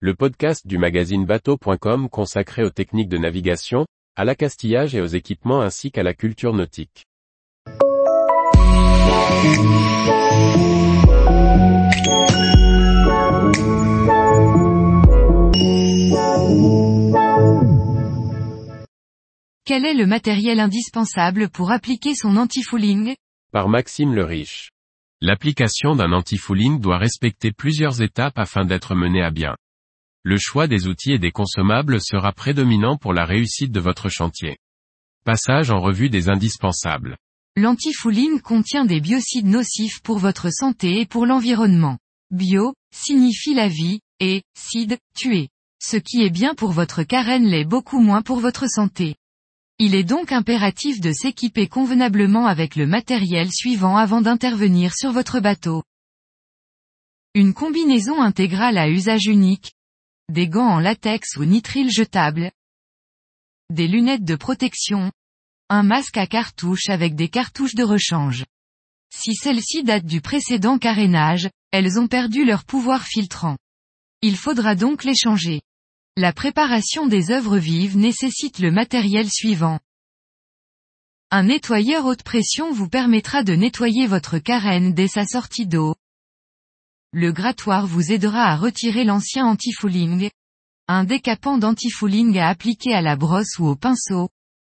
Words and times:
le 0.00 0.14
podcast 0.14 0.66
du 0.66 0.76
magazine 0.76 1.24
bateau.com 1.24 2.10
consacré 2.10 2.62
aux 2.62 2.70
techniques 2.70 3.08
de 3.08 3.16
navigation, 3.16 3.86
à 4.14 4.26
l'accastillage 4.26 4.94
et 4.94 5.00
aux 5.00 5.06
équipements 5.06 5.62
ainsi 5.62 5.90
qu'à 5.90 6.02
la 6.02 6.12
culture 6.12 6.52
nautique. 6.52 7.06
Quel 19.64 19.86
est 19.86 19.94
le 19.94 20.04
matériel 20.06 20.60
indispensable 20.60 21.48
pour 21.48 21.72
appliquer 21.72 22.14
son 22.14 22.36
anti-fouling? 22.36 23.14
Par 23.50 23.70
Maxime 23.70 24.14
le 24.14 24.24
Riche. 24.24 24.72
L'application 25.22 25.96
d'un 25.96 26.12
anti-fouling 26.12 26.80
doit 26.80 26.98
respecter 26.98 27.50
plusieurs 27.50 28.02
étapes 28.02 28.38
afin 28.38 28.66
d'être 28.66 28.94
menée 28.94 29.22
à 29.22 29.30
bien. 29.30 29.56
Le 30.28 30.38
choix 30.38 30.66
des 30.66 30.88
outils 30.88 31.12
et 31.12 31.20
des 31.20 31.30
consommables 31.30 32.00
sera 32.00 32.32
prédominant 32.32 32.96
pour 32.96 33.12
la 33.14 33.24
réussite 33.24 33.70
de 33.70 33.78
votre 33.78 34.08
chantier. 34.08 34.58
Passage 35.24 35.70
en 35.70 35.78
revue 35.78 36.10
des 36.10 36.28
indispensables. 36.28 37.16
L'antifouline 37.54 38.40
contient 38.40 38.84
des 38.84 39.00
biocides 39.00 39.46
nocifs 39.46 40.00
pour 40.02 40.18
votre 40.18 40.50
santé 40.52 40.98
et 41.00 41.06
pour 41.06 41.26
l'environnement. 41.26 41.98
Bio, 42.32 42.74
signifie 42.92 43.54
la 43.54 43.68
vie, 43.68 44.00
et, 44.18 44.42
cide, 44.58 44.98
tuer. 45.16 45.48
Ce 45.80 45.96
qui 45.96 46.24
est 46.24 46.30
bien 46.30 46.56
pour 46.56 46.72
votre 46.72 47.04
carène 47.04 47.46
l'est 47.46 47.64
beaucoup 47.64 48.00
moins 48.00 48.22
pour 48.22 48.40
votre 48.40 48.68
santé. 48.68 49.14
Il 49.78 49.94
est 49.94 50.02
donc 50.02 50.32
impératif 50.32 51.00
de 51.00 51.12
s'équiper 51.12 51.68
convenablement 51.68 52.48
avec 52.48 52.74
le 52.74 52.88
matériel 52.88 53.52
suivant 53.52 53.96
avant 53.96 54.22
d'intervenir 54.22 54.92
sur 54.92 55.12
votre 55.12 55.38
bateau. 55.38 55.84
Une 57.34 57.54
combinaison 57.54 58.20
intégrale 58.20 58.76
à 58.76 58.88
usage 58.88 59.26
unique. 59.26 59.75
Des 60.28 60.48
gants 60.48 60.68
en 60.68 60.80
latex 60.80 61.36
ou 61.36 61.44
nitrile 61.44 61.90
jetable. 61.90 62.50
Des 63.70 63.86
lunettes 63.86 64.24
de 64.24 64.34
protection. 64.34 65.12
Un 65.68 65.84
masque 65.84 66.16
à 66.16 66.26
cartouche 66.26 66.88
avec 66.88 67.14
des 67.14 67.28
cartouches 67.28 67.76
de 67.76 67.84
rechange. 67.84 68.44
Si 69.14 69.36
celles-ci 69.36 69.84
datent 69.84 70.04
du 70.04 70.20
précédent 70.20 70.78
carénage, 70.78 71.48
elles 71.70 72.00
ont 72.00 72.08
perdu 72.08 72.44
leur 72.44 72.64
pouvoir 72.64 73.04
filtrant. 73.04 73.56
Il 74.20 74.36
faudra 74.36 74.74
donc 74.74 75.04
les 75.04 75.14
changer. 75.14 75.62
La 76.16 76.32
préparation 76.32 77.06
des 77.06 77.30
œuvres 77.30 77.58
vives 77.58 77.96
nécessite 77.96 78.58
le 78.58 78.72
matériel 78.72 79.30
suivant. 79.30 79.78
Un 81.30 81.44
nettoyeur 81.44 82.04
haute 82.04 82.24
pression 82.24 82.72
vous 82.72 82.88
permettra 82.88 83.44
de 83.44 83.54
nettoyer 83.54 84.08
votre 84.08 84.38
carène 84.38 84.92
dès 84.92 85.08
sa 85.08 85.24
sortie 85.24 85.66
d'eau. 85.66 85.94
Le 87.18 87.32
grattoir 87.32 87.86
vous 87.86 88.12
aidera 88.12 88.42
à 88.42 88.56
retirer 88.56 89.02
l'ancien 89.02 89.46
anti-fouling. 89.46 90.28
Un 90.86 91.04
décapant 91.04 91.56
d'anti-fouling 91.56 92.38
à 92.38 92.50
appliquer 92.50 92.92
à 92.92 93.00
la 93.00 93.16
brosse 93.16 93.58
ou 93.58 93.66
au 93.68 93.74
pinceau. 93.74 94.28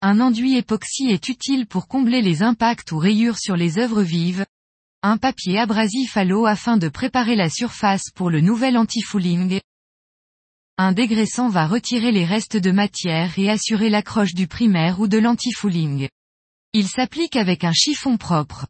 Un 0.00 0.18
enduit 0.18 0.56
époxy 0.56 1.08
est 1.08 1.28
utile 1.28 1.66
pour 1.66 1.88
combler 1.88 2.22
les 2.22 2.42
impacts 2.42 2.90
ou 2.90 2.96
rayures 2.96 3.36
sur 3.36 3.54
les 3.54 3.78
œuvres 3.78 4.00
vives. 4.00 4.46
Un 5.02 5.18
papier 5.18 5.58
abrasif 5.58 6.16
à 6.16 6.24
l'eau 6.24 6.46
afin 6.46 6.78
de 6.78 6.88
préparer 6.88 7.36
la 7.36 7.50
surface 7.50 8.10
pour 8.14 8.30
le 8.30 8.40
nouvel 8.40 8.78
anti-fouling. 8.78 9.60
Un 10.78 10.92
dégraissant 10.92 11.50
va 11.50 11.66
retirer 11.66 12.12
les 12.12 12.24
restes 12.24 12.56
de 12.56 12.70
matière 12.70 13.38
et 13.38 13.50
assurer 13.50 13.90
l'accroche 13.90 14.32
du 14.32 14.46
primaire 14.46 15.00
ou 15.00 15.06
de 15.06 15.18
l'anti-fouling. 15.18 16.08
Il 16.72 16.88
s'applique 16.88 17.36
avec 17.36 17.62
un 17.62 17.74
chiffon 17.74 18.16
propre. 18.16 18.64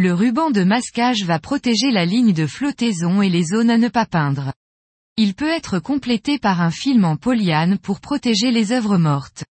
Le 0.00 0.14
ruban 0.14 0.52
de 0.52 0.62
masquage 0.62 1.24
va 1.24 1.40
protéger 1.40 1.90
la 1.90 2.04
ligne 2.04 2.32
de 2.32 2.46
flottaison 2.46 3.20
et 3.20 3.28
les 3.28 3.42
zones 3.42 3.68
à 3.68 3.78
ne 3.78 3.88
pas 3.88 4.06
peindre. 4.06 4.52
Il 5.16 5.34
peut 5.34 5.48
être 5.48 5.80
complété 5.80 6.38
par 6.38 6.60
un 6.60 6.70
film 6.70 7.04
en 7.04 7.16
polyane 7.16 7.78
pour 7.78 7.98
protéger 7.98 8.52
les 8.52 8.70
œuvres 8.70 8.96
mortes. 8.96 9.44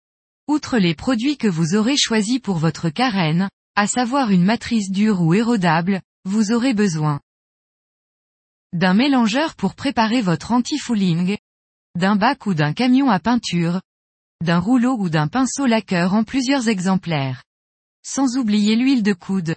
Outre 0.47 0.77
les 0.77 0.95
produits 0.95 1.39
que 1.39 1.49
vous 1.49 1.75
aurez 1.75 1.97
choisis 1.97 2.41
pour 2.41 2.59
votre 2.59 2.91
carène, 2.91 3.49
à 3.75 3.87
savoir 3.87 4.31
une 4.31 4.45
matrice 4.45 4.91
dure 4.91 5.23
ou 5.23 5.33
érodable, 5.33 6.03
vous 6.27 6.53
aurez 6.53 6.75
besoin 6.75 7.21
d'un 8.75 8.93
mélangeur 8.93 9.55
pour 9.55 9.75
préparer 9.75 10.21
votre 10.21 10.53
anti-fouling, 10.53 11.39
d'un 11.97 12.17
bac 12.17 12.45
ou 12.45 12.53
d'un 12.53 12.75
camion 12.75 13.09
à 13.09 13.19
peinture, 13.19 13.81
d'un 14.43 14.59
rouleau 14.59 14.99
ou 14.99 15.09
d'un 15.09 15.29
pinceau 15.29 15.65
laqueur 15.65 16.13
en 16.13 16.23
plusieurs 16.23 16.69
exemplaires. 16.69 17.43
Sans 18.03 18.37
oublier 18.37 18.77
l'huile 18.77 19.03
de 19.03 19.15
coude. 19.15 19.57